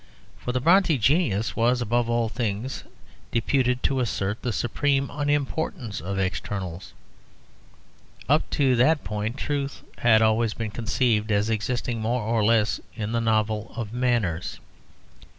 [0.39, 2.83] For the Brontë genius was above all things
[3.31, 6.93] deputed to assert the supreme unimportance of externals.
[8.27, 13.11] Up to that point truth had always been conceived as existing more or less in
[13.11, 14.59] the novel of manners.